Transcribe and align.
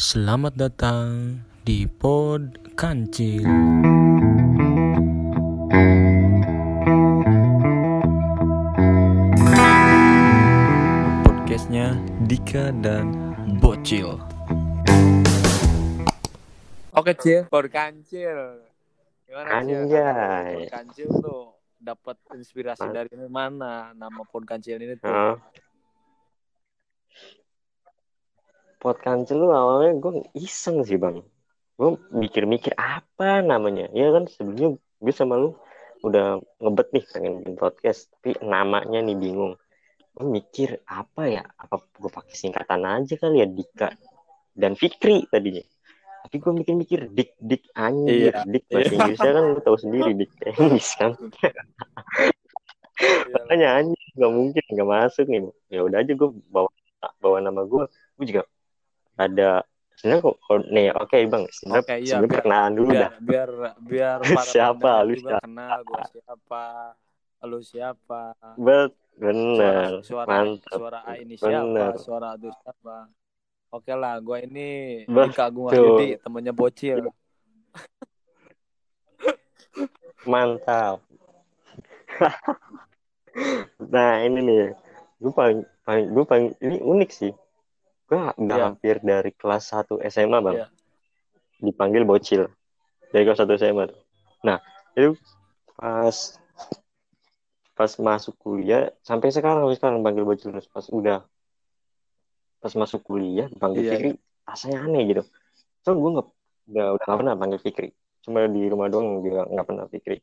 Selamat 0.00 0.56
datang 0.56 1.36
di 1.60 1.84
Pod 1.84 2.72
Kancil. 2.72 3.44
Podcastnya 11.20 12.00
Dika 12.24 12.72
dan 12.80 13.12
Bocil. 13.60 14.16
Oke 16.96 17.12
Cil, 17.20 17.44
Kancil. 17.68 18.56
Gimana 19.28 19.60
Cil? 19.68 19.84
Anjay. 19.84 20.64
Kancil 20.72 21.12
tuh 21.20 21.60
dapat 21.76 22.16
inspirasi 22.32 22.88
dari 22.88 23.12
mana 23.28 23.92
nama 23.92 24.24
Kancil 24.48 24.80
ini 24.80 24.96
tuh? 24.96 25.12
Heeh. 25.12 25.68
Pot 28.80 28.96
kancil 28.98 29.44
lu 29.44 29.52
awalnya 29.52 29.92
gue 30.00 30.24
iseng 30.34 30.80
sih 30.88 30.96
bang. 30.96 31.20
Gue 31.76 32.00
mikir-mikir 32.10 32.72
apa 32.74 33.44
namanya. 33.44 33.92
Ya 33.92 34.08
kan 34.08 34.24
sebelumnya 34.24 34.74
gue 34.76 35.12
sama 35.12 35.36
lu 35.36 35.52
udah 36.00 36.40
ngebet 36.58 36.88
nih 36.96 37.04
pengen 37.12 37.32
bikin 37.44 37.54
podcast. 37.60 38.08
Tapi 38.16 38.40
namanya 38.40 39.04
nih 39.04 39.16
bingung. 39.20 39.60
Gue 40.16 40.26
mikir 40.26 40.80
apa 40.88 41.28
ya? 41.28 41.44
Apa 41.44 41.84
gue 41.84 42.08
pakai 42.08 42.32
singkatan 42.32 42.80
aja 42.88 43.14
kali 43.20 43.44
ya 43.44 43.48
Dika 43.48 43.92
dan 44.56 44.72
Fikri 44.72 45.28
tadinya. 45.28 45.60
Tapi 46.20 46.36
gue 46.36 46.52
mikir-mikir 46.52 47.00
dik 47.12 47.36
dik 47.40 47.72
anjir 47.72 48.32
Iya. 48.32 48.44
dik 48.44 48.64
bahasa 48.68 48.92
Inggrisnya 48.92 49.30
kan 49.32 49.44
lu 49.44 49.60
tahu 49.60 49.76
sendiri 49.76 50.10
dik 50.16 50.30
Inggris 50.60 50.88
kan. 50.96 51.10
Makanya 53.32 53.68
anjir 53.80 54.08
nggak 54.16 54.32
mungkin 54.32 54.64
nggak 54.72 54.88
masuk 54.88 55.24
nih. 55.28 55.40
Ya 55.68 55.80
udah 55.84 55.98
aja 56.00 56.12
gue 56.12 56.28
bawa 56.48 56.68
bawa 57.20 57.36
nama 57.40 57.64
gue. 57.64 57.84
Gue 58.16 58.24
juga 58.28 58.42
ada 59.20 59.50
sebenarnya 60.00 60.24
kok 60.24 60.36
nih 60.72 60.86
oke 60.96 61.16
bang 61.28 61.44
sebenarnya 61.52 61.82
Oke, 61.84 61.94
iya, 62.00 62.16
biar- 62.16 62.28
perkenalan 62.40 62.72
dulu 62.72 62.90
biar 62.90 63.00
dah 63.04 63.12
biar 63.20 63.48
biar 63.84 64.18
para 64.36 64.48
Siapa? 64.48 64.90
Lu 65.04 65.14
siapa? 65.20 65.38
kenal 65.44 65.78
gue 65.84 66.00
siapa, 66.08 66.64
lu 67.44 67.60
siapa, 67.60 68.22
bet 68.56 68.90
suara 68.96 69.20
bener 69.20 69.90
suara 70.00 70.28
mantap 70.32 70.72
suara 70.72 70.98
A 71.04 71.12
ini 71.20 71.34
siapa, 71.36 71.60
Bener. 71.60 71.92
suara 72.00 72.26
A 72.32 72.36
itu 72.40 72.48
siapa. 72.64 72.96
Oke 73.70 73.92
lah, 73.94 74.18
gue 74.18 74.38
ini. 74.50 74.70
Dika 75.06 75.46
Agung 75.46 75.70
temennya 76.24 76.50
Bocil. 76.50 77.06
mantap 80.26 81.00
nah 83.94 84.20
ini 84.20 84.40
nih 84.44 84.64
gue 85.16 85.32
paling 85.32 85.60
paling 85.86 86.06
gue 86.12 86.24
paling 86.28 86.46
ini 86.60 86.76
unik 86.82 87.10
sih 87.10 87.32
gue 88.10 88.18
udah 88.18 88.56
Iya. 88.58 88.64
hampir 88.66 88.98
dari 89.00 89.30
kelas 89.30 89.70
1 89.70 90.02
SMA 90.02 90.42
bang. 90.42 90.56
Iya. 90.60 90.68
dipanggil 91.60 92.02
bocil. 92.02 92.48
Dari 93.12 93.22
kelas 93.22 93.44
1 93.44 93.54
SMA 93.54 93.86
tuh. 93.86 94.00
nah 94.40 94.56
itu 94.96 95.12
pas 95.76 96.16
pas 97.76 97.92
masuk 98.00 98.32
kuliah 98.40 98.88
sampai 99.04 99.28
sekarang 99.28 99.68
sampai 99.68 99.76
sekarang 99.76 99.98
panggil 100.02 100.24
bocil 100.26 100.50
terus. 100.50 100.66
Pas 100.66 100.84
udah 100.88 101.22
pas 102.60 102.72
masuk 102.76 103.00
kuliah 103.06 103.46
dipanggil 103.48 103.84
Iya, 103.86 103.92
Fikri. 103.96 104.10
Rasanya 104.44 104.78
aneh 104.84 105.02
gitu. 105.06 105.22
So 105.84 105.94
gue 105.96 106.10
nggak 106.18 106.26
udah 106.72 106.86
udah 106.96 107.04
nggak 107.06 107.18
pernah 107.20 107.34
panggil 107.38 107.60
Fikri. 107.62 107.88
Cuma 108.20 108.44
di 108.48 108.62
rumah 108.68 108.88
doang 108.92 109.20
juga 109.24 109.46
nggak 109.48 109.66
pernah 109.68 109.84
Fikri. 109.86 110.18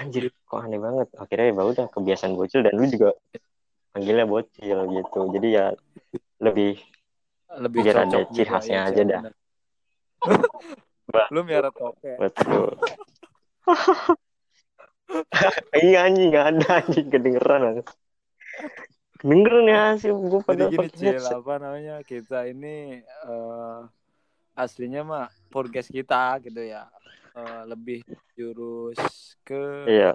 Anjir. 0.00 0.32
Kok 0.48 0.60
aneh 0.64 0.80
banget. 0.80 1.08
Akhirnya 1.20 1.46
ya 1.52 1.64
udah 1.64 1.86
kebiasaan 1.92 2.32
bocil 2.36 2.64
dan 2.64 2.72
lu 2.76 2.88
juga 2.88 3.12
panggilnya 3.92 4.24
bocil 4.24 4.78
gitu. 4.88 5.20
Jadi 5.36 5.48
ya 5.52 5.72
lebih 6.40 6.80
Lebih 7.54 7.80
Biar 7.84 7.96
ada 8.02 8.04
cocok 8.08 8.30
ciri 8.32 8.44
juga, 8.44 8.52
khasnya 8.56 8.78
aja 8.88 9.02
dah. 9.04 9.22
lu 11.34 11.40
miara 11.44 11.70
toke. 11.70 12.12
betul. 12.16 12.74
Iya 15.78 16.10
anjing 16.10 16.32
nggak 16.32 16.46
ada 16.56 16.66
anjing 16.80 17.06
kedengeran 17.12 17.84
kedengeran 19.20 19.64
ya 19.68 19.82
sih 20.00 20.10
gue 20.10 20.40
Jadi 20.42 20.48
pada 20.48 20.64
gini 20.68 20.88
Cil, 20.90 21.22
apa 21.22 21.54
namanya 21.60 21.96
kita 22.02 22.48
ini 22.50 22.98
eh, 23.04 23.80
aslinya 24.58 25.06
mah 25.06 25.26
podcast 25.52 25.92
kita 25.92 26.40
gitu 26.42 26.64
ya. 26.64 26.88
Eh, 27.34 27.62
lebih 27.66 28.06
jurus 28.38 29.34
ke 29.42 29.90
iya. 29.90 30.14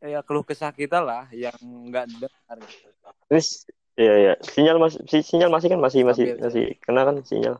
ya 0.00 0.24
keluh 0.24 0.40
kesah 0.40 0.72
kita 0.72 1.04
lah 1.04 1.28
yang 1.36 1.52
nggak 1.60 2.08
dengar 2.16 2.56
gitu. 2.64 2.88
terus 3.28 3.68
iya 4.00 4.12
iya 4.22 4.32
sinyal 4.54 4.76
masih 4.84 5.00
si, 5.10 5.16
sinyal 5.28 5.50
masih 5.54 5.68
kan 5.72 5.80
masih 5.86 6.00
masih 6.10 6.26
Stabil, 6.26 6.36
masih 6.44 6.62
kena 6.84 7.00
kan 7.08 7.16
sinyal 7.30 7.54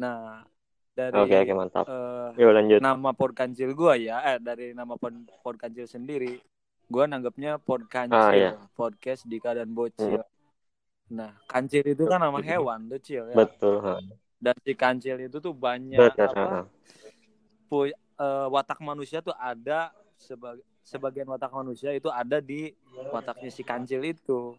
Nah 0.00 0.44
dari 0.96 1.22
oke 1.22 1.34
oke 1.42 1.52
mantap 1.60 1.86
eh, 1.88 2.30
yuk 2.40 2.52
lanjut 2.56 2.82
nama 2.84 3.10
podkancil 3.20 3.70
gua 3.80 3.94
ya 3.96 4.16
eh 4.30 4.38
dari 4.48 4.66
nama 4.76 4.94
pod 5.02 5.12
podkancil 5.44 5.86
sendiri 5.94 6.40
gua 6.92 7.04
nanggapnya 7.10 7.50
podkancil 7.68 8.16
Ah, 8.16 8.32
iya. 8.36 8.68
podcast 8.78 9.22
Dika 9.30 9.50
dan 9.58 9.72
Bocil. 9.76 10.20
Nah, 11.18 11.32
kancil 11.52 11.84
itu 11.86 12.04
kan 12.10 12.18
nama 12.18 12.40
hewan 12.42 12.80
tuh, 12.90 13.00
Cil 13.06 13.26
ya. 13.30 13.38
betul 13.38 13.74
ha. 13.84 13.94
Dan 14.44 14.56
si 14.64 14.72
kancil 14.76 15.16
itu 15.26 15.38
tuh 15.46 15.54
banyak 15.66 16.12
betul 16.16 16.30
apa 16.30 16.50
ha. 16.52 16.70
pu- 17.68 17.92
eh, 17.94 18.46
watak 18.52 18.78
manusia 18.82 19.18
tuh 19.22 19.34
ada 19.36 19.92
sebagai 20.16 20.62
sebagian 20.86 21.28
watak 21.28 21.50
manusia 21.50 21.90
itu 21.92 22.08
ada 22.08 22.38
di 22.38 22.70
wataknya 23.10 23.50
si 23.50 23.62
kancil 23.66 24.00
itu. 24.06 24.54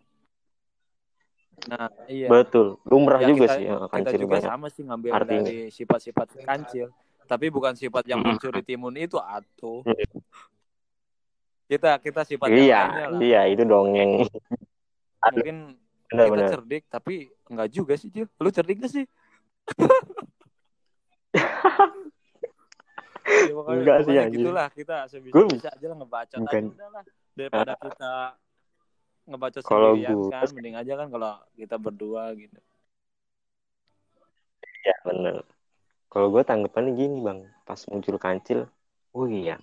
Nah, 1.68 1.92
iya. 2.08 2.28
betul 2.32 2.80
lumrah 2.88 3.20
Ya, 3.20 3.28
juga 3.28 3.46
kita, 3.48 3.56
sih 3.60 3.64
ya, 3.68 3.76
kita 3.76 3.88
kancil 3.92 4.20
juga 4.24 4.34
banyak 4.40 4.50
sama 4.52 4.68
sih 4.72 4.84
ngambil 4.88 5.12
artinya. 5.20 5.44
dari 5.44 5.58
sifat-sifat 5.68 6.26
si 6.32 6.38
kancil, 6.48 6.88
tapi 7.28 7.46
bukan 7.52 7.76
sifat 7.76 8.04
yang 8.08 8.20
Mm-mm. 8.24 8.36
mencuri 8.36 8.62
timun 8.64 8.96
itu 8.96 9.20
atuh. 9.20 9.84
Mm. 9.84 10.08
Kita 11.68 12.00
kita 12.00 12.22
sifat 12.24 12.48
yang 12.48 12.64
iya 12.64 12.82
lainnya 12.88 13.06
lah. 13.12 13.20
iya 13.20 13.42
itu 13.52 13.64
dong 13.68 13.92
yang 13.92 14.12
Aduh, 15.28 15.44
Mungkin 15.44 15.58
benar 16.08 16.28
kita 16.32 16.44
cerdik 16.56 16.84
tapi 16.88 17.28
enggak 17.52 17.68
juga 17.76 17.94
sih, 18.00 18.08
Cil. 18.08 18.32
Lu 18.40 18.48
cerdik 18.48 18.80
gak 18.80 18.92
sih? 18.96 19.04
ya, 23.28 23.52
Enggak 23.68 23.98
sih, 24.08 24.16
gitulah 24.32 24.72
kita 24.72 25.12
sebisa 25.12 25.36
Gua- 25.36 25.52
bisa 25.52 25.68
aja 25.76 25.86
lah 25.92 25.98
ngebacot 26.00 26.40
bukan. 26.40 26.64
aja 26.72 26.88
lah 26.88 27.04
daripada 27.36 27.72
kita 27.84 28.14
ngebacot 29.28 29.62
Kalau 29.62 29.94
sendirian 29.94 30.16
gua- 30.16 30.32
kan 30.34 30.50
mending 30.56 30.76
aja 30.80 30.94
kan 30.96 31.08
kalau 31.12 31.32
kita 31.54 31.76
berdua 31.76 32.24
gitu. 32.34 32.60
Ya 34.82 34.96
benar 35.04 35.44
kalau 36.08 36.32
gue 36.32 36.44
tanggapannya 36.48 36.96
gini 36.96 37.20
bang. 37.20 37.40
Pas 37.68 37.80
muncul 37.92 38.16
kancil 38.16 38.66
oh 39.12 39.28
iya 39.28 39.60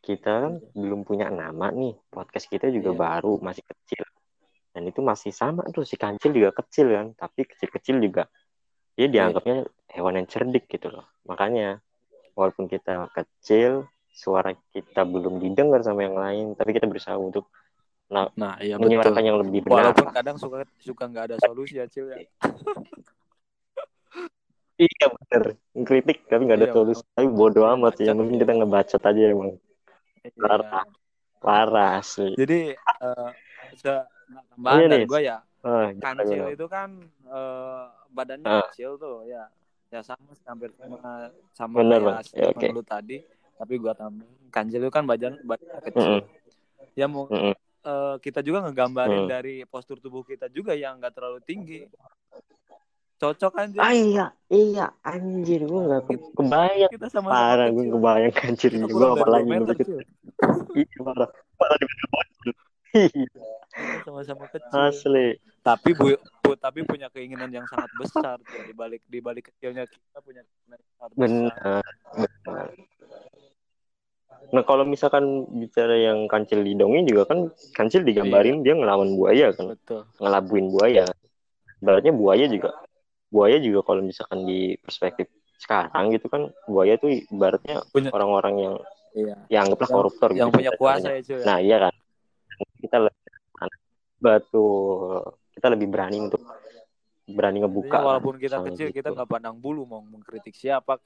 kita 0.00 0.48
kan 0.48 0.52
belum 0.72 1.04
punya 1.04 1.28
nama 1.28 1.68
nih. 1.68 1.92
Podcast 2.08 2.48
kita 2.48 2.72
juga 2.72 2.96
Iya. 2.96 2.98
baru 2.98 3.32
masih 3.38 3.60
kecil. 3.62 4.02
Dan 4.72 4.88
itu 4.88 5.04
masih 5.04 5.34
sama 5.34 5.68
tuh 5.68 5.84
si 5.84 6.00
kancil 6.00 6.32
juga 6.32 6.56
kecil 6.56 6.88
kan. 6.88 7.06
Tapi 7.12 7.44
kecil-kecil 7.44 8.00
juga. 8.00 8.24
Dia 8.96 9.04
Iya. 9.04 9.12
dianggapnya 9.12 9.56
hewan 9.92 10.16
yang 10.24 10.28
cerdik 10.30 10.64
gitu 10.66 10.88
loh. 10.88 11.04
Makanya 11.28 11.84
walaupun 12.32 12.70
kita 12.70 13.10
kecil 13.12 13.84
suara 14.08 14.50
kita 14.72 15.04
belum 15.04 15.38
didengar 15.38 15.78
sama 15.82 16.02
yang 16.02 16.18
lain 16.18 16.46
tapi 16.54 16.74
kita 16.74 16.90
berusaha 16.90 17.14
untuk 17.14 17.46
nah 18.08 18.56
iya 18.64 18.80
betul. 18.80 18.88
menyuarakan 18.88 19.22
yang 19.24 19.38
lebih 19.44 19.60
benar. 19.68 19.92
Walaupun 19.92 20.08
kadang 20.16 20.36
suka 20.40 20.64
suka 20.80 21.04
nggak 21.12 21.24
ada 21.28 21.36
solusi 21.44 21.76
ya 21.76 21.86
Cil 21.86 22.08
ya. 22.08 22.18
Iya 24.78 25.10
bener. 25.10 25.58
Kritik 25.82 26.22
tapi 26.30 26.46
nggak 26.46 26.58
ada 26.62 26.68
Iya, 26.70 26.74
solusi. 26.74 27.02
tapi 27.10 27.26
bodoh 27.34 27.66
amat 27.74 27.98
sih 27.98 28.06
yang 28.06 28.14
Bacot, 28.14 28.30
penting 28.30 28.38
iya. 28.38 28.42
kita 28.46 28.52
ngebacot 28.62 29.02
aja 29.02 29.20
emang. 29.26 29.50
Iya. 30.22 30.30
Parah. 30.38 30.84
parah 31.38 31.90
asli. 31.98 32.30
Jadi 32.38 32.60
eh 32.78 33.30
nah, 34.30 34.42
tambahan 34.54 34.78
Iya 34.78 34.86
dari 34.86 35.04
gue 35.10 35.20
ya. 35.26 35.38
Ah, 35.66 35.90
gimana, 35.90 36.02
kancil 36.22 36.46
itu 36.54 36.66
kan 36.70 36.88
eh, 37.26 37.84
badannya 38.14 38.46
Ah. 38.46 38.62
kecil 38.70 38.94
tuh 39.02 39.26
ya. 39.26 39.50
Ya 39.90 40.00
sama 40.06 40.30
sih, 40.36 40.46
hampir 40.46 40.70
sama 40.78 41.32
sama 41.58 41.74
Bener, 41.82 42.00
kayak. 42.06 42.22
Ya, 42.38 42.46
oke. 42.54 42.66
lu 42.70 42.82
tadi 42.86 43.18
tapi 43.58 43.74
gua 43.82 43.90
tambah 43.98 44.22
kancil 44.54 44.78
itu 44.86 44.92
kan 44.94 45.02
badan 45.10 45.42
badannya 45.42 45.80
kecil. 45.90 46.22
Ya 46.94 47.10
mau 47.10 47.26
Mm-mm. 47.26 47.54
Eh, 47.80 48.16
kita 48.18 48.40
juga 48.40 48.66
ngegambarin 48.66 49.24
Hmm. 49.24 49.30
dari 49.30 49.62
postur 49.64 49.98
tubuh 49.98 50.22
kita 50.22 50.46
juga 50.48 50.72
yang 50.72 50.98
nggak 50.98 51.14
terlalu 51.14 51.40
tinggi. 51.42 51.86
Cocok 53.18 53.50
kan 53.50 53.66
Cil? 53.74 53.82
ah 53.82 53.90
iya 53.90 54.26
iya 54.46 54.86
anjir 55.02 55.66
gue 55.66 55.80
nggak 55.82 56.02
ke- 56.06 56.30
kebayang. 56.38 56.86
kita 56.86 57.10
sama-sama 57.10 57.34
parah 57.34 57.66
gue 57.66 57.84
kebayang 57.90 58.32
kita 58.54 58.78
gue 58.78 59.08
apalagi 59.10 59.50
iya 60.78 60.98
parah. 61.02 61.28
Parah 61.58 61.76
di 61.76 61.86
Iya, 62.88 63.28
sama-sama 64.00 64.48
kecil. 64.48 64.72
Asli. 64.72 65.36
Tapi 65.60 65.92
bu, 65.92 66.16
bu- 66.40 66.56
tapi 66.56 66.80
punya 66.88 67.12
keinginan 67.12 67.52
yang 67.52 67.66
sangat 67.68 67.90
besar 68.00 68.38
Cil. 68.40 68.64
di 68.64 68.72
balik 68.72 69.02
di 69.04 69.18
balik 69.20 69.50
kecilnya 69.52 69.84
kita 69.84 70.18
punya 70.22 70.40
keinginan 70.40 70.78
yang 70.78 70.92
sangat 70.96 71.10
besar. 71.12 71.18
Benar 71.20 71.82
benar 72.46 72.87
nah 74.48 74.64
kalau 74.64 74.84
misalkan 74.84 75.44
bicara 75.52 75.92
yang 75.92 76.24
kancil 76.24 76.64
didongeng 76.64 77.04
juga 77.04 77.28
kan 77.28 77.52
kancil 77.76 78.00
digambarin 78.00 78.64
dia 78.64 78.72
ngelawan 78.72 79.12
buaya 79.12 79.52
kan 79.52 79.76
betul 79.76 80.02
ngelabuin 80.18 80.68
buaya 80.72 81.04
Ibaratnya 81.78 82.10
buaya 82.10 82.44
juga 82.50 82.74
buaya 83.30 83.56
juga 83.62 83.86
kalau 83.86 84.02
misalkan 84.02 84.42
di 84.42 84.74
perspektif 84.82 85.30
sekarang 85.58 86.10
gitu 86.10 86.26
kan 86.26 86.50
buaya 86.66 86.98
tuh 86.98 87.12
ibaratnya 87.12 87.86
Punya- 87.94 88.10
orang-orang 88.10 88.54
yang 88.58 88.74
Iya. 89.14 89.36
yang 89.50 89.62
anggaplah 89.66 89.88
Yang- 89.88 89.96
koruptor 89.98 90.28
gitu 90.30 90.40
Yang 90.42 90.50
punya 90.52 90.72
kuasa 90.76 91.08
ya 91.10 91.20
cuy. 91.24 91.42
Nah 91.42 91.58
iya 91.58 91.76
kan, 91.80 91.94
kita 92.78 92.96
lebih 93.08 93.22
betul, 94.18 95.22
kita 95.54 95.66
lebih 95.72 95.86
berani 95.90 96.18
untuk 96.28 96.42
berani 97.24 97.58
ngebuka. 97.64 97.98
Lah, 97.98 98.04
walaupun 98.14 98.34
kita 98.36 98.56
kecil 98.62 98.92
kita 98.92 99.10
gitu. 99.10 99.16
nggak 99.16 99.28
pandang 99.28 99.56
bulu 99.58 99.88
mau 99.88 100.04
mengkritik 100.04 100.54
siapa. 100.54 101.00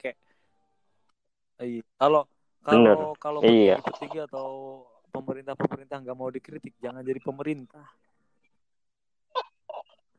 Iya. 1.63 1.85
Kalau. 1.97 2.27
Kalau 2.63 3.15
kalau 3.19 3.41
Iya. 3.43 3.79
petinggi-petinggi 3.83 4.19
atau 4.31 4.47
pemerintah-pemerintah 5.11 5.97
nggak 6.01 6.17
mau 6.17 6.31
dikritik, 6.31 6.75
jangan 6.79 7.03
jadi 7.03 7.21
pemerintah. 7.21 7.85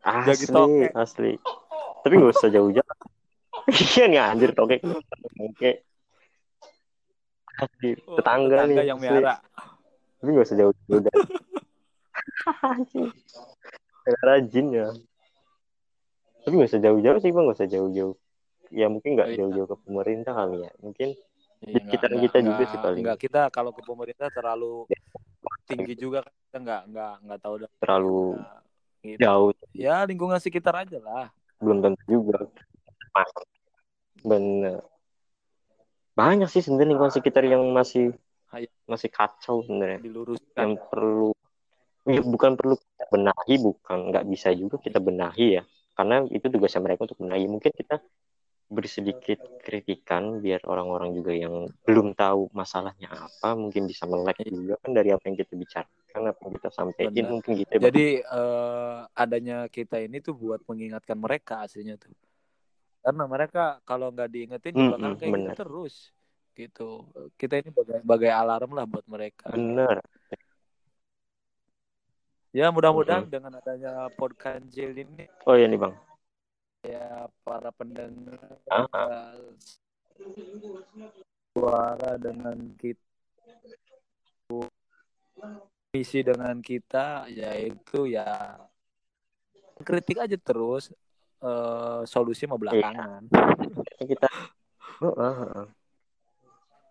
Jadi 0.04 0.46
Asli, 0.46 0.52
tokek. 0.52 0.92
asli. 0.94 1.32
Tapi 2.04 2.14
gak 2.20 2.32
usah 2.36 2.52
jauh-jauh. 2.52 2.92
Iya 3.96 4.06
nih 4.12 4.20
anjir 4.20 4.52
tokek. 4.52 4.84
Oke. 5.40 5.88
Asli, 7.56 7.96
Oh, 8.04 8.20
tetangga, 8.20 8.68
nih. 8.68 8.84
yang. 8.84 9.00
Tapi 10.20 10.30
gak 10.36 10.44
usah 10.44 10.58
jauh-jauh 10.60 11.00
dari. 11.00 11.24
Anjing. 12.60 13.08
Merah 14.04 14.40
jin 14.44 14.68
ya. 14.76 14.88
Tapi 16.44 16.54
gak 16.60 16.70
usah 16.76 16.84
jauh-jauh 16.84 17.20
sih 17.24 17.32
bang, 17.32 17.44
gak 17.48 17.58
usah 17.64 17.70
jauh-jauh. 17.72 18.16
Ya 18.76 18.92
mungkin 18.92 19.16
gak 19.16 19.32
Iya. 19.32 19.48
jauh-jauh 19.48 19.68
ke 19.72 19.78
pemerintah 19.88 20.36
kali 20.36 20.68
ya. 20.68 20.72
Mungkin 20.84 21.16
Iya, 21.64 21.72
Di 21.74 21.80
sekitaran 21.82 22.12
nggak- 22.12 22.26
kita 22.26 22.38
nggak- 22.38 22.48
juga 22.50 22.64
sih 22.66 22.78
paling. 22.78 23.02
nggak 23.02 23.20
kita 23.20 23.42
kalau 23.50 23.72
ke 23.72 23.82
pemerintah 23.82 24.28
terlalu 24.30 24.74
tinggi 25.64 25.94
juga 25.96 26.20
kita 26.22 26.58
nggak 26.60 26.82
nggak 26.90 27.14
nggak 27.24 27.40
tahu 27.40 27.56
dah. 27.58 27.70
terlalu 27.80 28.22
Gitu. 29.02 29.20
jauh. 29.20 29.52
Ya 29.72 29.96
lingkungan 30.04 30.38
sekitar 30.38 30.76
aja 30.78 30.98
lah. 30.98 31.28
Belum 31.58 31.80
tentu 31.80 32.04
juga. 32.06 32.48
Mas. 33.10 33.32
Bener. 34.22 34.80
Banyak 36.14 36.48
sih 36.48 36.60
sebenarnya 36.60 36.92
lingkungan 36.92 37.12
sekitar 37.12 37.44
yang 37.44 37.64
masih 37.70 38.12
masih 38.86 39.10
kacau 39.10 39.64
sebenarnya. 39.64 39.98
diluruskan. 40.00 40.54
yang 40.56 40.74
perlu 40.86 41.34
ya 42.06 42.22
bukan 42.22 42.54
perlu 42.54 42.76
kita 42.76 43.06
benahi 43.10 43.56
bukan 43.58 43.98
nggak 44.12 44.26
bisa 44.28 44.52
juga 44.52 44.76
kita 44.78 45.00
benahi 45.00 45.58
ya 45.58 45.64
karena 45.94 46.22
itu 46.28 46.46
tugasnya 46.46 46.84
mereka 46.84 47.04
untuk 47.04 47.18
benahi 47.18 47.48
mungkin 47.48 47.72
kita 47.72 47.98
beri 48.74 48.90
sedikit 48.90 49.38
kritikan 49.62 50.42
biar 50.42 50.66
orang-orang 50.66 51.14
juga 51.14 51.32
yang 51.32 51.54
belum 51.86 52.18
tahu 52.18 52.50
masalahnya 52.52 53.08
apa 53.14 53.54
mungkin 53.54 53.86
bisa 53.86 54.04
melek 54.04 54.42
Iya. 54.42 54.50
juga 54.52 54.76
kan 54.82 54.92
dari 54.92 55.10
apa 55.14 55.24
yang 55.30 55.38
kita 55.38 55.54
bicarakan 55.54 56.22
apa 56.28 56.40
yang 56.42 56.54
kita 56.58 56.70
sampaikan 56.74 57.14
Benar. 57.14 57.30
mungkin 57.32 57.52
gitu 57.56 57.72
ya. 57.72 57.80
Jadi 57.86 58.06
eh, 58.20 58.98
adanya 59.14 59.58
kita 59.70 59.98
ini 60.02 60.18
tuh 60.20 60.34
buat 60.34 60.66
mengingatkan 60.66 61.16
mereka 61.16 61.62
aslinya 61.62 61.96
tuh. 61.96 62.12
Karena 63.04 63.24
mereka 63.28 63.64
kalau 63.84 64.10
nggak 64.10 64.30
diingetin 64.32 64.74
Mm, 64.74 64.90
bakal 64.96 65.12
mm, 65.14 65.18
kayak 65.22 65.32
benar. 65.32 65.54
gitu 65.54 65.62
terus. 65.62 65.96
Gitu. 66.54 66.90
Kita 67.34 67.54
ini 67.58 67.70
bagai, 67.74 68.00
bagai 68.06 68.32
alarm 68.32 68.72
lah 68.78 68.86
buat 68.86 69.06
mereka. 69.06 69.50
bener 69.54 70.02
Ya 72.54 72.70
mudah-mudahan 72.70 73.26
dengan 73.26 73.58
adanya 73.58 74.14
podcast 74.14 74.62
ini 74.78 75.26
oh 75.50 75.58
iya 75.58 75.66
nih 75.66 75.82
bang 75.82 75.94
ya 76.84 77.32
para 77.48 77.72
pendengar 77.72 78.60
Ah, 78.68 78.86
eh, 78.92 79.56
suara 81.56 82.20
dengan 82.20 82.60
kita 82.76 83.00
misi 85.94 86.26
dengan 86.26 86.58
kita 86.60 87.30
yaitu 87.30 88.10
ya 88.10 88.58
kritik 89.80 90.20
aja 90.20 90.36
terus 90.36 90.92
eh, 91.44 92.02
solusi 92.04 92.44
mau 92.50 92.60
belakangan. 92.60 93.32
Kita 94.04 94.28
oh, 95.06 95.16
ah, 95.16 95.24
ah, 95.24 95.50
ah. 95.64 95.68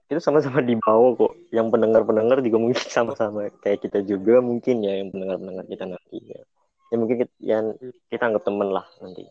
kita 0.08 0.20
sama-sama 0.22 0.64
di 0.64 0.78
bawah 0.78 1.18
kok. 1.18 1.32
Yang 1.50 1.66
pendengar-pendengar 1.72 2.40
juga 2.40 2.56
mungkin 2.62 2.78
sama-sama 2.96 3.52
kayak 3.60 3.84
kita 3.84 4.00
juga 4.06 4.40
mungkin 4.40 4.80
ya 4.80 5.02
yang 5.04 5.12
pendengar-pendengar 5.12 5.64
kita 5.68 5.84
nanti 5.84 6.18
ya, 6.22 6.40
ya 6.88 6.96
mungkin 6.96 7.16
kita, 7.26 7.32
yang 7.42 7.64
kita 8.08 8.22
anggap 8.30 8.44
temen 8.46 8.68
lah 8.72 8.86
nanti 9.02 9.26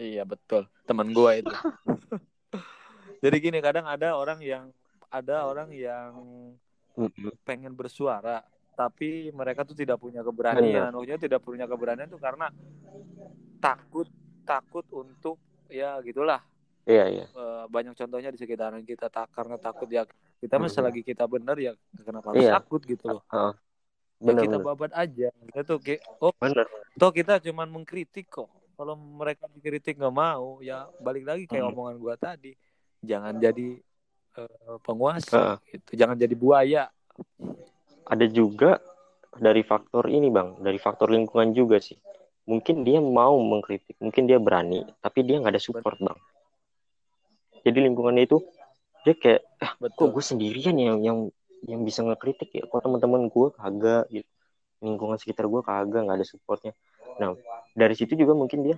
iya 0.00 0.24
betul. 0.24 0.64
Teman 0.82 1.12
gua 1.12 1.36
itu. 1.36 1.52
Jadi 3.22 3.36
gini 3.38 3.60
kadang 3.60 3.84
ada 3.84 4.16
orang 4.16 4.40
yang 4.40 4.72
ada 5.12 5.44
orang 5.44 5.68
yang 5.70 6.12
pengen 7.44 7.76
bersuara 7.76 8.40
tapi 8.72 9.28
mereka 9.30 9.60
tuh 9.60 9.76
tidak 9.76 10.00
punya 10.00 10.24
keberanian. 10.24 10.88
Maksudnya 10.88 11.20
tidak 11.20 11.40
punya 11.44 11.68
keberanian 11.68 12.08
tuh 12.08 12.16
karena 12.16 12.48
takut 13.60 14.08
takut 14.42 14.88
untuk 14.88 15.36
ya 15.68 16.00
gitulah. 16.00 16.40
Iya 16.88 17.04
iya. 17.06 17.26
Eh, 17.28 17.64
banyak 17.68 17.92
contohnya 17.92 18.32
di 18.32 18.40
sekitaran 18.40 18.80
kita 18.82 19.12
tak 19.12 19.28
karena 19.30 19.60
takut 19.60 19.84
ya 19.86 20.08
kita 20.40 20.56
mah 20.56 20.72
Mhm. 20.72 20.76
selagi 20.80 21.02
kita 21.04 21.28
benar 21.28 21.60
ya 21.60 21.76
kenapa 22.00 22.32
harus 22.32 22.40
Iya. 22.40 22.56
takut 22.56 22.80
gitu 22.82 23.04
loh. 23.04 23.22
Ah, 23.28 23.52
ya 24.16 24.32
bener 24.32 24.42
kita 24.48 24.56
bener. 24.56 24.64
babat 24.64 24.92
aja. 24.96 25.28
Kayak 25.52 26.00
oh 26.18 26.32
bener. 26.40 26.64
toh 26.96 27.12
kita 27.12 27.36
cuman 27.44 27.68
mengkritik 27.68 28.32
kok 28.32 28.48
kalau 28.80 28.96
mereka 28.96 29.44
dikritik 29.52 30.00
nggak 30.00 30.16
mau 30.16 30.56
ya 30.64 30.88
balik 31.04 31.28
lagi 31.28 31.44
kayak 31.44 31.68
Mhm. 31.68 31.72
omongan 31.76 31.96
gua 32.00 32.16
tadi. 32.16 32.56
Jangan 33.04 33.36
jadi 33.36 33.76
eh, 34.30 34.76
penguasa 34.80 35.36
Ah. 35.36 35.56
gitu 35.68 35.98
jangan 35.98 36.16
jadi 36.16 36.32
buaya. 36.32 36.88
Ada 38.08 38.24
juga 38.30 38.80
dari 39.36 39.60
faktor 39.60 40.08
ini 40.08 40.32
bang 40.32 40.56
dari 40.64 40.80
faktor 40.80 41.12
lingkungan 41.12 41.52
juga 41.52 41.76
sih. 41.76 41.98
Mungkin 42.48 42.86
dia 42.86 43.02
mau 43.04 43.36
mengkritik 43.36 44.00
mungkin 44.00 44.24
dia 44.24 44.40
berani 44.40 44.80
tapi 45.04 45.28
dia 45.28 45.36
nggak 45.42 45.52
ada 45.52 45.60
support 45.60 45.98
bang. 46.00 46.16
Jadi 47.66 47.78
lingkungannya 47.84 48.24
itu 48.24 48.40
dia 49.04 49.12
kayak 49.12 49.42
kok 49.60 49.76
betul. 49.76 50.08
gue 50.16 50.24
sendirian 50.24 50.76
yang 50.80 50.98
yang 51.04 51.18
yang 51.68 51.80
bisa 51.84 52.00
ngekritik 52.00 52.48
ya? 52.54 52.64
Kok 52.64 52.80
teman-teman 52.80 53.28
gue 53.28 53.46
kagak 53.52 54.08
gitu? 54.08 54.30
Lingkungan 54.80 55.20
sekitar 55.20 55.44
gue 55.44 55.60
kagak 55.60 56.08
nggak 56.08 56.16
ada 56.16 56.24
supportnya 56.24 56.72
nah 57.18 57.34
dari 57.74 57.94
situ 57.96 58.14
juga 58.14 58.36
mungkin 58.36 58.62
dia 58.62 58.76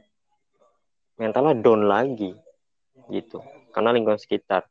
mentalnya 1.21 1.55
down 1.59 1.85
lagi 1.87 2.33
gitu. 3.13 3.43
Karena 3.73 3.93
lingkungan 3.93 4.21
sekitar. 4.21 4.65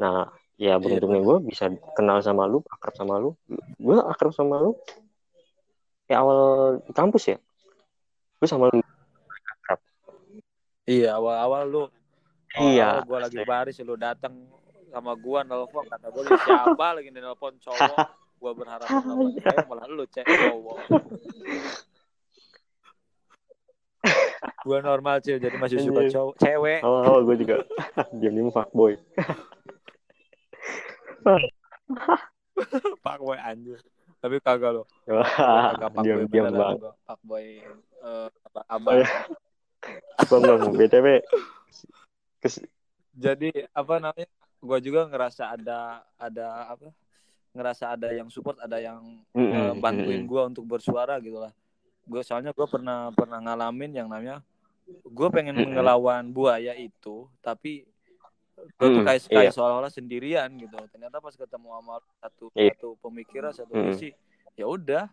Nah 0.00 0.28
ya 0.60 0.76
beruntungnya 0.76 1.24
gue 1.24 1.38
bisa 1.48 1.72
kenal 1.96 2.20
sama 2.20 2.44
lu 2.44 2.60
akrab 2.68 2.94
sama 2.96 3.16
lu. 3.16 3.32
Gue 3.80 3.96
akrab 3.96 4.32
sama 4.36 4.60
lu 4.60 4.76
ya 6.10 6.20
awal 6.20 6.38
di 6.84 6.92
kampus 6.92 7.36
ya? 7.36 7.38
Gue 8.40 8.48
sama 8.48 8.68
lu 8.68 8.82
iya 10.90 11.14
awal-awal 11.14 11.62
lu. 11.70 11.84
Iya, 12.58 12.98
awal 12.98 13.06
gue 13.06 13.18
lagi 13.30 13.38
baris 13.46 13.78
lu 13.78 13.94
datang 13.94 14.34
sama 14.90 15.14
gua 15.14 15.46
nelfon 15.46 15.86
kata 15.86 16.10
gue 16.10 16.22
siapa? 16.42 16.86
Lagi 16.98 17.14
nelfon 17.14 17.54
cowok. 17.62 17.94
Gua 18.40 18.56
berharap 18.56 18.88
nelfon 18.90 19.36
cewek 19.38 19.66
malah 19.70 19.86
lu 19.86 20.02
cek 20.08 20.24
cowok 20.24 20.78
gua 24.62 24.78
normal 24.80 25.18
cuy. 25.18 25.36
Jadi 25.36 25.56
masih 25.56 25.78
suka 25.80 26.00
cowok 26.08 26.34
cewek. 26.36 26.80
Awal-awal 26.80 27.20
gue 27.24 27.36
juga. 27.38 27.56
Diam-diam 28.18 28.50
fuckboy. 28.50 28.94
Pak 33.00 33.16
boy 33.18 33.38
anjir. 33.38 33.80
Tapi 34.20 34.36
kagak 34.38 34.76
lo 34.76 34.82
kagak 35.08 35.90
pak 35.90 35.96
boy 35.96 36.04
diam-diam 36.04 36.44
beneran 36.48 36.60
bang. 36.60 36.76
gua. 36.78 36.92
Pak 37.02 37.20
boy 37.22 37.44
eh, 38.04 38.28
apa 38.28 38.58
Oh, 38.60 38.74
abang 38.76 38.96
iya. 39.00 39.08
bang 40.28 40.42
bang 40.44 40.74
btw 40.76 41.06
kes- 42.38 42.68
jadi 43.10 43.68
apa 43.72 43.96
namanya? 43.96 44.28
Gua 44.60 44.76
juga 44.76 45.08
ngerasa 45.08 45.56
ada 45.56 46.04
ada 46.14 46.46
apa? 46.68 46.92
Ngerasa 47.50 47.96
ada 47.96 48.12
yang 48.12 48.28
support 48.28 48.60
ada 48.60 48.76
yang 48.76 49.00
Mm, 49.32 49.40
eh, 49.40 49.72
mm, 49.72 49.80
bantuin 49.80 50.22
gue 50.22 50.42
untuk 50.44 50.64
bersuara 50.66 51.16
gitu 51.18 51.40
lah 51.40 51.50
gue 52.10 52.22
soalnya 52.26 52.50
gue 52.50 52.66
pernah 52.66 53.14
pernah 53.14 53.38
ngalamin 53.38 53.90
yang 53.94 54.08
namanya 54.10 54.42
gue 55.06 55.28
pengen 55.30 55.54
Mm-mm. 55.54 55.78
ngelawan 55.78 56.26
buaya 56.28 56.74
itu 56.74 57.30
tapi 57.38 57.86
gue 58.76 58.88
tuh 58.90 59.00
Mm, 59.00 59.06
kayak 59.06 59.20
kayak 59.30 59.48
iya. 59.48 59.54
seolah-olah 59.54 59.88
sendirian 59.88 60.50
gitu 60.58 60.74
ternyata 60.90 61.16
pas 61.16 61.32
ketemu 61.32 61.70
sama 61.70 61.94
satu 62.18 62.44
Iya. 62.52 62.74
satu 62.74 62.88
pemikiran 62.98 63.52
satu 63.54 63.72
visi 63.72 64.10
ya 64.52 64.66
udah 64.66 65.06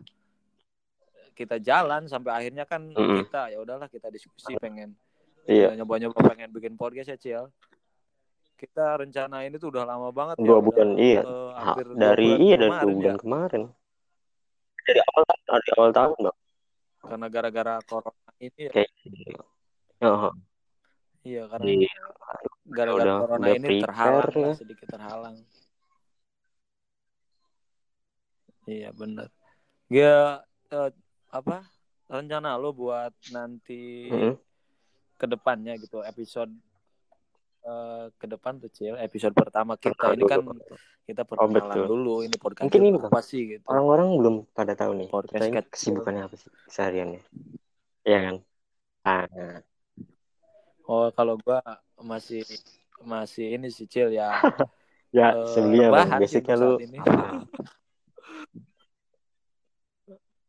kita 1.32 1.56
jalan 1.56 2.04
sampai 2.04 2.34
akhirnya 2.34 2.66
kan 2.66 2.82
Mm-mm. 2.90 3.22
kita 3.24 3.48
ya 3.48 3.62
udahlah 3.62 3.86
kita 3.86 4.10
diskusi 4.10 4.58
pengen 4.58 4.98
iya 5.46 5.70
ya, 5.70 5.78
nyoba-nyoba 5.78 6.18
pengen 6.26 6.50
bikin 6.50 6.74
podcast 6.74 7.08
ya 7.08 7.16
Ciel 7.16 7.44
kita 8.58 8.98
rencanain 8.98 9.54
itu 9.54 9.70
udah 9.70 9.86
lama 9.86 10.10
banget 10.10 10.34
dua 10.36 10.58
udah, 10.58 10.60
bulan 10.60 10.88
iya 10.98 11.22
eh, 11.22 11.50
Ha, 11.54 11.60
hampir 11.72 11.86
dari 11.94 12.26
bulan 12.26 12.42
iya 12.42 12.56
dari 12.58 12.66
kemarin 12.66 12.82
dua 12.82 12.90
ya. 12.90 12.98
bulan 12.98 13.16
kemarin 13.16 13.62
dari 14.82 15.00
awal 15.00 15.22
dari 15.24 15.70
awal 15.78 15.90
tahun 15.94 16.16
bang 16.20 16.36
karena 17.08 17.26
gara-gara 17.32 17.74
corona 17.88 18.30
ini 18.38 18.60
ya. 18.68 18.72
Kayak 18.72 18.90
oh, 20.04 20.32
iya 21.24 21.42
karena 21.48 21.66
iya. 21.72 21.94
gara-gara 22.68 23.02
udah- 23.08 23.20
corona 23.24 23.46
udah 23.48 23.56
ini 23.56 23.66
prepare 23.66 23.84
terhalang 23.88 24.36
lah. 24.36 24.54
sedikit 24.56 24.86
terhalang. 24.92 25.36
Iya 28.68 28.92
benar 28.92 29.32
dia 29.88 30.44
eh, 30.68 30.90
apa 31.32 31.64
rencana 32.08 32.60
lo 32.60 32.76
buat 32.76 33.12
nanti 33.32 34.08
Mm-mm. 34.12 34.36
ke 35.16 35.24
depannya 35.24 35.80
gitu 35.80 36.04
episode 36.04 36.52
eh, 37.64 38.12
ke 38.20 38.26
depan 38.28 38.60
tuh 38.60 38.68
Cil 38.68 39.00
episode 39.00 39.32
pertama 39.32 39.80
kita. 39.80 40.12
Ini 40.12 40.24
kan 40.28 40.44
kita 41.08 41.24
perkenalan 41.24 41.56
betul. 41.72 41.84
dulu 41.88 42.14
ini 42.20 42.36
podcast 42.36 42.64
Mungkin 42.68 42.82
ini, 42.84 42.98
apa 43.00 43.20
sih 43.24 43.40
gitu? 43.48 43.64
orang-orang 43.64 44.08
belum 44.14 44.34
pada 44.52 44.76
tahu 44.76 44.92
nih 44.94 45.08
Podcast 45.08 45.40
kita 45.40 45.46
ini 45.48 45.64
kesibukannya 45.64 46.22
apa 46.28 46.36
sih 46.36 46.50
sehariannya 46.68 47.22
Iya 48.04 48.18
kan? 48.20 48.36
Ah, 49.02 49.60
oh 50.84 51.08
kalau 51.10 51.36
gua 51.36 51.60
masih 51.98 52.44
masih 53.00 53.56
ini 53.56 53.68
sih 53.68 53.84
Cil 53.84 54.12
ya. 54.12 54.32
Ya 55.08 55.32
Eh, 55.32 55.48
sebelumnya 55.48 55.88
bang 55.88 56.08
basicnya 56.20 56.54
lu. 56.54 56.76
apa 56.76 56.84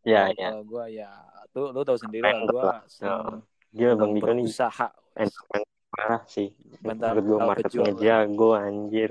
ya 0.04 0.28
Kalau- 0.28 0.36
ya. 0.36 0.48
kalau 0.52 0.64
gua 0.66 0.84
ya 0.88 1.10
tuh 1.50 1.72
lu 1.72 1.82
tahu 1.84 1.96
sendiri 1.96 2.24
lah 2.24 2.44
gua 2.46 2.64
lah. 2.64 2.80
seneng 2.88 3.40
gila 3.72 3.94
bang 3.96 4.12
Dika 4.12 4.32
nih 4.34 4.44
berusaha 4.44 4.88
entrepreneur 5.16 5.72
parah 5.90 6.22
sih. 6.28 6.48
Bentar, 6.80 7.16
menurut 7.16 7.40
marketingnya 7.42 7.92
kejual. 7.96 8.04
jago 8.04 8.50
anjir. 8.54 9.10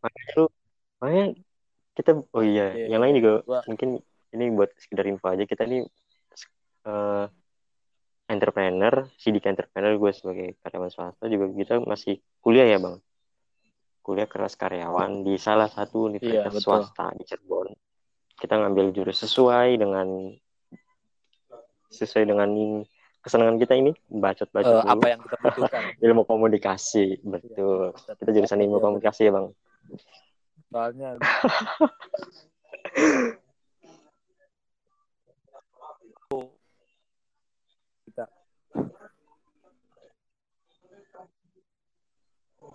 Makanya 0.00 0.30
lu 0.34 0.44
makanya 0.98 1.26
kita 1.94 2.10
oh 2.30 2.42
iya 2.42 2.74
Iya, 2.74 2.86
yang 2.94 3.00
lain 3.02 3.14
juga 3.18 3.32
gua- 3.42 3.64
mungkin 3.66 3.88
ini 4.30 4.44
buat 4.52 4.70
sekedar 4.76 5.06
info 5.06 5.26
aja 5.26 5.42
kita 5.42 5.62
nih 5.64 5.82
eh, 6.84 7.26
entrepreneur 8.28 9.08
sidik 9.16 9.48
entrepreneur 9.48 9.96
gue 9.96 10.12
sebagai 10.12 10.48
karyawan 10.60 10.90
swasta 10.92 11.24
juga 11.26 11.48
kita 11.50 11.74
masih 11.80 12.20
kuliah 12.38 12.68
ya 12.68 12.76
bang? 12.76 13.00
Kuliah 14.04 14.28
keras 14.28 14.52
karyawan 14.52 15.24
di 15.24 15.36
salah 15.36 15.68
satu 15.68 16.08
universitas 16.08 16.44
Iya, 16.44 16.52
betul. 16.52 16.64
swasta 16.64 17.06
di 17.12 17.24
Cirebon. 17.24 17.68
Kita 18.36 18.54
ngambil 18.56 18.92
jurus 18.92 19.20
sesuai 19.20 19.76
dengan 19.76 20.32
sesuai 21.88 22.24
dengan 22.24 22.48
kesenangan 23.20 23.56
kita 23.56 23.74
ini 23.74 23.90
bacot-bacot 24.06 24.68
Eh, 24.68 24.80
dulu. 24.84 24.92
apa 24.92 25.06
yang 25.08 25.20
kita 25.24 25.36
butuhkan. 25.40 25.82
Ilmu 26.04 26.22
komunikasi 26.24 27.20
betul. 27.24 27.96
Kita 27.96 28.30
jurusan 28.30 28.60
ilmu 28.60 28.76
Iya, 28.76 28.84
komunikasi 28.84 29.20
ya 29.24 29.32
bang 29.32 29.46
soalnya 30.68 31.16
kita 38.04 38.24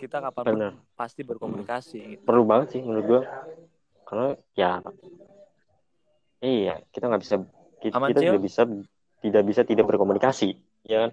kita 0.01 0.17
kapan 0.25 0.45
Bener. 0.49 0.73
pasti 0.97 1.21
berkomunikasi 1.21 2.17
gitu. 2.17 2.25
perlu 2.25 2.43
banget 2.49 2.67
sih 2.77 2.81
menurut 2.81 3.05
gua 3.05 3.21
karena 4.09 4.27
ya 4.57 4.81
iya 6.41 6.81
kita 6.89 7.07
nggak 7.13 7.21
bisa 7.21 7.45
kita, 7.77 7.95
Aman, 8.01 8.09
kita 8.09 8.19
Cil? 8.25 8.29
tidak 8.33 8.43
bisa 8.43 8.61
tidak 9.21 9.43
bisa 9.45 9.61
tidak 9.61 9.85
berkomunikasi 9.85 10.57
ya 10.89 11.07
kan 11.07 11.11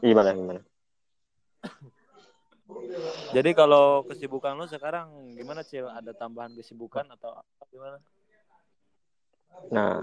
gimana 0.00 0.30
gimana 0.32 0.60
Jadi 3.34 3.50
kalau 3.54 4.02
kesibukan 4.06 4.58
lu 4.58 4.66
sekarang 4.66 5.34
gimana 5.38 5.62
Cil? 5.62 5.86
Ada 5.86 6.14
tambahan 6.14 6.54
kesibukan 6.54 7.06
atau 7.14 7.34
apa 7.36 7.62
gimana? 7.70 7.98
nah 9.70 10.02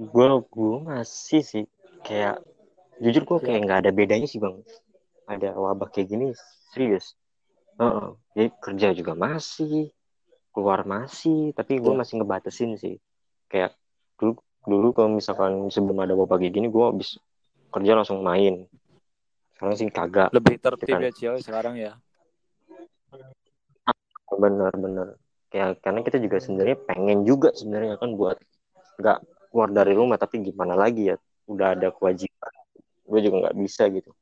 gua 0.00 0.40
gua 0.48 0.76
masih 0.80 1.42
sih 1.44 1.64
kayak 2.06 2.40
jujur 3.02 3.26
gua 3.28 3.38
kayak 3.42 3.68
nggak 3.68 3.78
ada 3.84 3.90
bedanya 3.92 4.24
sih 4.24 4.40
bang 4.40 4.64
ada 5.28 5.52
wabah 5.52 5.90
kayak 5.92 6.08
gini 6.08 6.32
serius 6.72 7.16
Heeh. 7.80 8.12
Jadi 8.36 8.48
kerja 8.60 8.88
juga 8.96 9.12
masih 9.16 9.88
keluar 10.52 10.84
masih 10.84 11.52
tapi 11.56 11.80
gue 11.80 11.92
Iya. 11.92 12.00
masih 12.00 12.14
ngebatasin 12.20 12.70
sih 12.76 12.96
kayak 13.48 13.72
dulu 14.16 14.36
dulu 14.68 14.88
kalau 14.92 15.10
misalkan 15.16 15.68
sebelum 15.72 16.00
ada 16.00 16.12
wabah 16.12 16.36
kayak 16.40 16.54
gini 16.54 16.68
gue 16.68 16.84
habis 16.84 17.16
kerja 17.70 17.92
langsung 17.96 18.20
main. 18.20 18.66
Sekarang 19.56 19.74
sih 19.78 19.88
kagak. 19.88 20.30
Lebih 20.34 20.56
tertib 20.58 20.90
Kan. 20.90 21.06
ya 21.06 21.12
Cil 21.14 21.34
sekarang 21.40 21.76
ya. 21.78 21.94
bener-bener 24.30 25.18
kayak 25.50 25.82
karena 25.82 26.06
kita 26.06 26.22
juga 26.22 26.38
sebenarnya 26.38 26.78
pengen 26.86 27.26
juga 27.26 27.50
sebenarnya 27.50 27.98
kan 27.98 28.14
buat 28.14 28.38
nggak 29.02 29.18
keluar 29.50 29.68
dari 29.74 29.92
rumah 29.98 30.14
tapi 30.14 30.38
gimana 30.46 30.78
lagi 30.78 31.10
ya? 31.10 31.16
Udah 31.50 31.74
ada 31.74 31.90
kewajiban. 31.90 32.52
Gue 33.02 33.20
juga 33.26 33.50
nggak 33.50 33.56
bisa 33.58 33.90
gitu. 33.90 34.14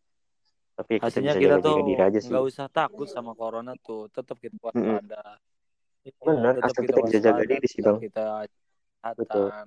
Tapi 0.79 1.03
kita 1.03 1.07
Hasilnya 1.11 1.35
kita 1.37 1.43
jaga 1.45 1.57
tuh 1.61 1.77
jaga 1.77 1.83
diri 1.85 2.03
aja 2.03 2.19
sih. 2.25 2.31
nggak 2.33 2.45
usah 2.49 2.67
takut 2.73 3.09
sama 3.11 3.37
corona 3.37 3.77
tuh, 3.85 4.09
tetap 4.09 4.41
kita 4.41 4.57
waspada. 4.63 5.37
Iya, 6.07 6.13
Bener, 6.25 6.53
tetap 6.57 6.71
asal 6.73 6.83
kita 6.87 7.01
bisa 7.05 7.19
jaga 7.21 7.43
diri 7.45 7.67
sih, 7.69 7.81
Bang. 7.85 7.99
Kita 8.01 8.47
eh, 9.05 9.67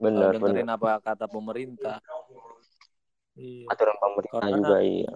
dengerin 0.00 0.64
bener. 0.64 0.76
apa 0.78 0.90
kata 1.02 1.26
pemerintah. 1.28 1.98
Iya. 3.32 3.64
aturan 3.72 3.96
pemerintah 3.96 4.40
Corona- 4.44 4.56
juga 4.60 4.76
iya 4.84 5.12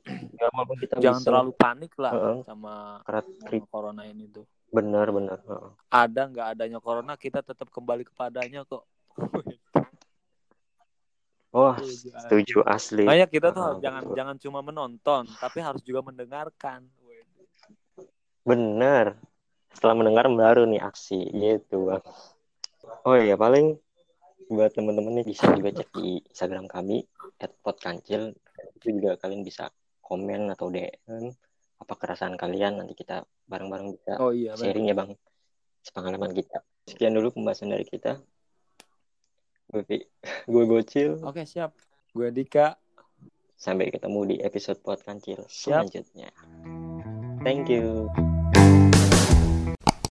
ya 0.40 0.46
walaupun 0.56 0.76
kita 0.80 0.96
Jangan 0.96 1.20
bisa 1.20 1.28
terlalu 1.28 1.50
panik 1.54 1.92
lah 2.00 2.12
Heeh. 2.16 2.38
sama, 2.48 2.74
sama 3.04 3.66
corona 3.68 4.02
ini 4.08 4.24
tuh. 4.32 4.48
bener 4.70 5.06
bener 5.12 5.38
heeh. 5.44 5.70
Ada 5.90 6.22
nggak 6.30 6.46
adanya 6.56 6.78
corona 6.80 7.12
kita 7.20 7.42
tetap 7.44 7.68
kembali 7.68 8.06
kepadanya 8.08 8.64
kok. 8.64 8.86
Wah, 11.50 11.74
Setuju, 11.82 12.14
setuju 12.14 12.58
asli. 12.62 13.02
Makanya 13.10 13.26
kita 13.26 13.50
tuh 13.50 13.58
Ah, 13.66 13.74
jangan 13.82 14.02
betul. 14.06 14.14
jangan 14.14 14.36
cuma 14.38 14.60
menonton, 14.62 15.26
tapi 15.42 15.58
harus 15.58 15.82
juga 15.82 15.98
mendengarkan. 16.06 16.86
Bener. 18.46 19.18
Setelah 19.74 19.94
mendengar 19.98 20.30
baru 20.30 20.62
nih 20.70 20.78
aksi 20.78 21.18
gitu, 21.34 21.90
Bang. 21.90 22.06
Oh 23.02 23.18
iya, 23.18 23.34
paling 23.34 23.74
buat 24.46 24.70
temen-temen 24.70 25.22
nih 25.22 25.26
bisa 25.26 25.50
juga 25.50 25.74
cek 25.74 25.90
di 25.90 26.22
Instagram 26.26 26.66
kami 26.66 27.02
@podkancil. 27.40 28.36
Itu 28.76 28.86
juga 28.92 29.16
kalian 29.16 29.40
bisa 29.46 29.72
komen 30.04 30.50
atau 30.52 30.68
DM 30.68 31.32
apa 31.80 31.94
keresahan 31.96 32.36
kalian 32.36 32.84
nanti 32.84 32.92
kita 32.92 33.24
bareng-bareng 33.48 33.88
bisa 33.96 34.12
Oh 34.20 34.36
iya, 34.36 34.52
sharing 34.52 34.92
ya, 34.92 34.94
Bang. 34.98 35.16
Sepengalaman 35.80 36.36
kita. 36.36 36.60
Sekian 36.84 37.16
dulu 37.16 37.32
pembahasan 37.32 37.72
dari 37.72 37.88
kita. 37.88 38.20
Gue 39.72 40.10
gue 40.52 40.64
bocil. 40.68 41.22
Oke, 41.24 41.48
siap. 41.48 41.72
Gue 42.12 42.28
Dika. 42.34 42.76
Sampai 43.60 43.92
ketemu 43.92 44.20
di 44.24 44.36
episode 44.40 44.80
Podkancil 44.80 45.44
Siap. 45.44 45.84
selanjutnya. 45.84 46.32
Thank 47.44 47.68
you. 47.68 48.08